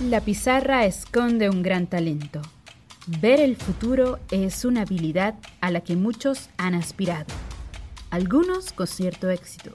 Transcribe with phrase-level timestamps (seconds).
[0.00, 2.42] La pizarra esconde un gran talento.
[3.06, 7.32] Ver el futuro es una habilidad a la que muchos han aspirado,
[8.10, 9.74] algunos con cierto éxito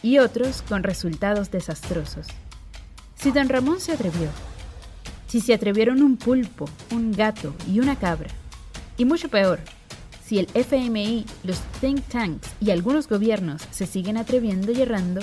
[0.00, 2.28] y otros con resultados desastrosos.
[3.16, 4.28] Si don Ramón se atrevió,
[5.26, 8.30] si se atrevieron un pulpo, un gato y una cabra,
[8.96, 9.58] y mucho peor,
[10.24, 15.20] si el FMI, los think tanks y algunos gobiernos se siguen atreviendo y errando,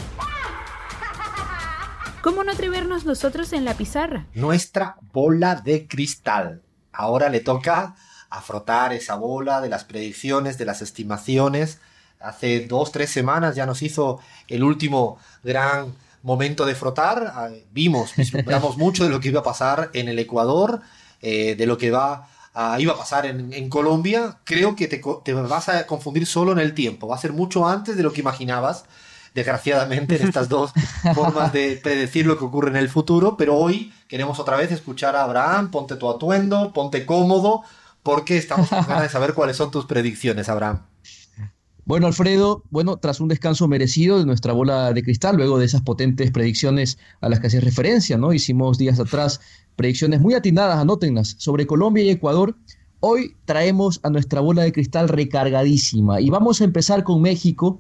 [2.22, 4.26] ¿Cómo no atrevernos nosotros en la pizarra?
[4.34, 6.62] Nuestra bola de cristal.
[6.92, 7.96] Ahora le toca
[8.30, 11.80] a frotar esa bola de las predicciones, de las estimaciones.
[12.20, 17.32] Hace dos, tres semanas ya nos hizo el último gran momento de frotar.
[17.34, 20.82] Ah, vimos, vislumbramos mucho de lo que iba a pasar en el Ecuador,
[21.22, 22.28] eh, de lo que va
[22.78, 24.40] iba a pasar en, Colombia.
[24.44, 27.08] Creo que te, te vas a confundir solo en el tiempo.
[27.08, 28.84] Va a ser mucho antes de lo que imaginabas
[29.34, 30.72] desgraciadamente, en estas dos
[31.16, 35.16] formas de predecir lo que ocurre en el futuro, pero hoy queremos otra vez escuchar
[35.16, 37.64] a Abraham, ponte tu atuendo, ponte cómodo,
[38.04, 40.82] porque estamos con ganas de saber cuáles son tus predicciones, Abraham.
[41.90, 45.82] Bueno, Alfredo, bueno, tras un descanso merecido de nuestra bola de cristal, luego de esas
[45.82, 48.32] potentes predicciones a las que hacías referencia, ¿no?
[48.32, 49.42] Hicimos días atrás
[49.76, 52.56] predicciones muy atinadas, anótenlas, sobre Colombia y Ecuador.
[53.00, 57.80] Hoy traemos a nuestra bola de cristal recargadísima y vamos a empezar con México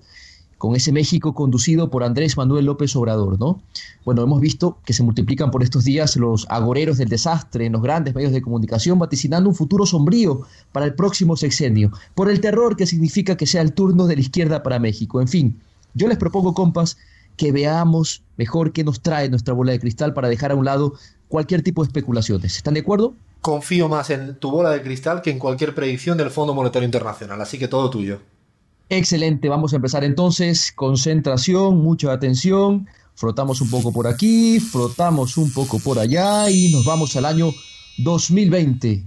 [0.60, 3.64] con ese México conducido por Andrés Manuel López Obrador, ¿no?
[4.04, 7.82] Bueno, hemos visto que se multiplican por estos días los agoreros del desastre en los
[7.82, 10.42] grandes medios de comunicación, vaticinando un futuro sombrío
[10.74, 14.22] para el próximo sexenio, por el terror que significa que sea el turno de la
[14.22, 15.22] izquierda para México.
[15.22, 15.62] En fin,
[15.94, 16.98] yo les propongo, compas,
[17.38, 20.94] que veamos mejor qué nos trae nuestra bola de cristal para dejar a un lado
[21.30, 22.58] cualquier tipo de especulaciones.
[22.58, 23.14] ¿Están de acuerdo?
[23.40, 27.40] Confío más en tu bola de cristal que en cualquier predicción del Fondo Monetario Internacional,
[27.40, 28.20] así que todo tuyo.
[28.90, 30.72] Excelente, vamos a empezar entonces.
[30.72, 32.88] Concentración, mucha atención.
[33.14, 37.52] Frotamos un poco por aquí, frotamos un poco por allá y nos vamos al año
[38.00, 39.06] 2020.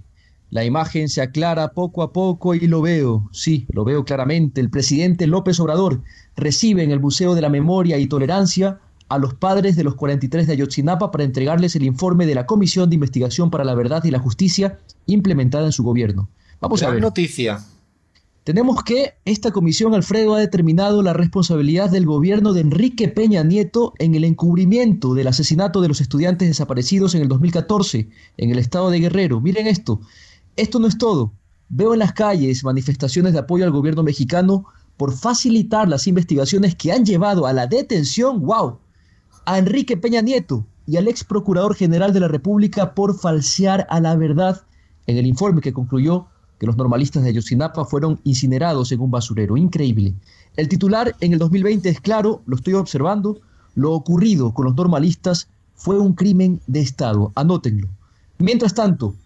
[0.51, 4.61] La imagen se aclara poco a poco y lo veo, sí, lo veo claramente.
[4.61, 6.03] El presidente López Obrador
[6.37, 8.79] recibe en el Museo de la Memoria y Tolerancia
[9.09, 12.89] a los padres de los 43 de Ayotzinapa para entregarles el informe de la Comisión
[12.89, 16.29] de Investigación para la Verdad y la Justicia implementada en su gobierno.
[16.61, 17.01] Vamos a ver.
[17.01, 17.59] noticia.
[18.45, 23.95] Tenemos que esta comisión, Alfredo, ha determinado la responsabilidad del gobierno de Enrique Peña Nieto
[24.01, 28.09] en el encubrimiento del asesinato de los estudiantes desaparecidos en el 2014
[28.39, 29.41] en el estado de Guerrero.
[29.41, 30.01] Miren esto,
[30.57, 31.33] esto no es todo.
[31.69, 34.65] Veo en las calles manifestaciones de apoyo al gobierno mexicano
[34.97, 38.81] por facilitar las investigaciones que han llevado a la detención, wow,
[39.47, 44.01] a Enrique Peña Nieto y al ex procurador general de la República por falsear a
[44.01, 44.63] la verdad
[45.07, 46.27] en el informe que concluyó
[46.63, 49.57] que los normalistas de Ayotzinapa fueron incinerados en un basurero.
[49.57, 50.15] Increíble.
[50.57, 53.41] El titular en el 2020 es claro, lo estoy observando,
[53.75, 57.33] lo ocurrido con los normalistas fue un crimen de Estado.
[57.35, 57.89] Anótenlo.
[58.39, 59.17] Mientras tanto,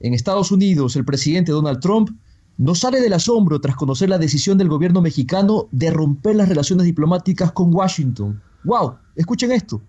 [0.00, 2.12] en Estados Unidos, el presidente Donald Trump
[2.56, 6.86] no sale del asombro tras conocer la decisión del gobierno mexicano de romper las relaciones
[6.86, 8.40] diplomáticas con Washington.
[8.64, 8.94] ¡Wow!
[9.16, 9.82] Escuchen esto.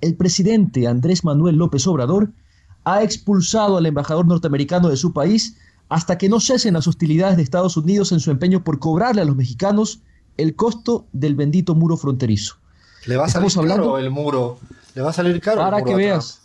[0.00, 2.30] El presidente Andrés Manuel López Obrador
[2.84, 5.56] ha expulsado al embajador norteamericano de su país
[5.88, 9.24] hasta que no cesen las hostilidades de Estados Unidos en su empeño por cobrarle a
[9.24, 10.00] los mexicanos
[10.36, 12.56] el costo del bendito muro fronterizo.
[13.06, 14.58] Le va a salir caro el muro.
[14.94, 15.60] Le va a salir caro.
[15.60, 16.40] Para que veas.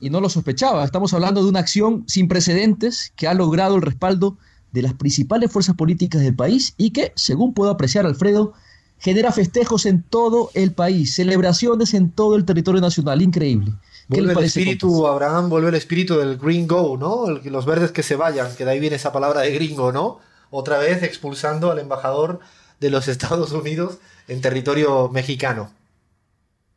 [0.00, 0.84] Y no lo sospechaba.
[0.84, 4.38] Estamos hablando de una acción sin precedentes que ha logrado el respaldo
[4.72, 8.54] de las principales fuerzas políticas del país y que, según puedo apreciar Alfredo,
[8.98, 13.20] genera festejos en todo el país, celebraciones en todo el territorio nacional.
[13.20, 13.72] Increíble.
[14.10, 17.30] Vuelve el espíritu, Abraham, vuelve el espíritu del green go, ¿no?
[17.30, 20.18] los verdes que se vayan, que de ahí viene esa palabra de gringo, ¿no?
[20.50, 22.40] Otra vez expulsando al embajador
[22.80, 25.70] de los Estados Unidos en territorio mexicano.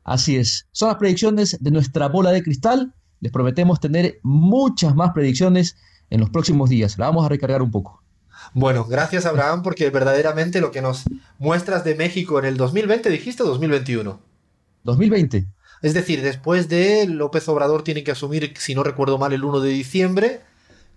[0.04, 0.68] Así es.
[0.72, 2.94] Son las predicciones de nuestra bola de cristal.
[3.20, 5.76] Les prometemos tener muchas más predicciones
[6.12, 7.00] en los próximos días.
[7.00, 8.04] La vamos a recargar un poco.
[8.54, 11.06] Bueno, gracias Abraham, porque verdaderamente lo que nos
[11.40, 14.20] muestras de México en el 2020, dijiste 2021.
[14.84, 15.48] 2020.
[15.84, 19.60] Es decir, después de López Obrador tiene que asumir, si no recuerdo mal, el 1
[19.60, 20.42] de diciembre,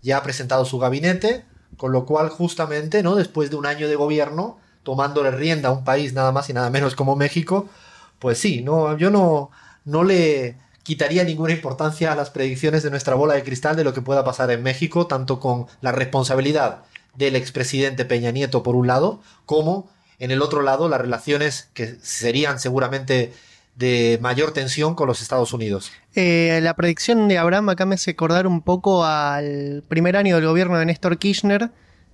[0.00, 1.44] ya ha presentado su gabinete,
[1.76, 3.16] con lo cual justamente, ¿no?
[3.16, 6.70] Después de un año de gobierno, tomándole rienda a un país nada más y nada
[6.70, 7.68] menos como México,
[8.20, 9.50] pues sí, no, yo no,
[9.84, 13.92] no le quitaría ninguna importancia a las predicciones de nuestra bola de cristal de lo
[13.92, 16.84] que pueda pasar en México, tanto con la responsabilidad
[17.16, 19.90] del expresidente Peña Nieto por un lado, como
[20.20, 23.32] en el otro lado las relaciones que serían seguramente
[23.76, 25.92] de mayor tensión con los Estados Unidos.
[26.14, 30.46] Eh, la predicción de Abraham acá me hace acordar un poco al primer año del
[30.46, 31.70] gobierno de Néstor Kirchner,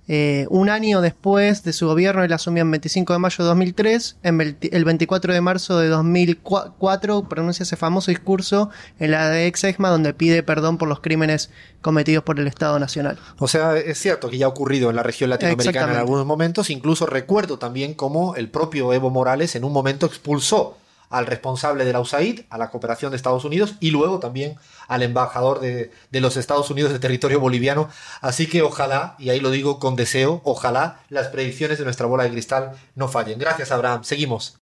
[0.09, 4.17] eh, un año después de su gobierno, él asumió el 25 de mayo de 2003,
[4.23, 8.69] en el 24 de marzo de 2004 pronuncia ese famoso discurso
[8.99, 11.51] en la de ex EXMA donde pide perdón por los crímenes
[11.81, 13.17] cometidos por el Estado Nacional.
[13.39, 16.69] O sea, es cierto que ya ha ocurrido en la región latinoamericana en algunos momentos,
[16.69, 20.77] incluso recuerdo también cómo el propio Evo Morales en un momento expulsó
[21.13, 24.55] al responsable de la USAID, a la cooperación de Estados Unidos y luego también
[24.87, 27.87] al embajador de, los Estados Unidos de territorio boliviano.
[28.19, 32.23] Así que ojalá, y ahí lo digo con deseo, ojalá las predicciones de nuestra bola
[32.23, 33.37] de cristal no fallen.
[33.37, 34.03] Gracias, Abraham.
[34.03, 34.57] Seguimos.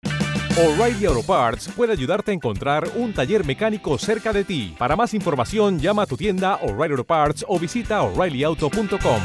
[0.56, 4.74] O'Reilly Auto Parts puede ayudarte a encontrar un taller mecánico cerca de ti.
[4.78, 9.20] Para más información, llama a tu tienda O'Reilly Auto Parts o visita oreillyauto.com.